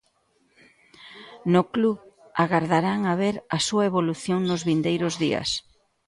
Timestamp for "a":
3.05-3.13, 3.55-3.57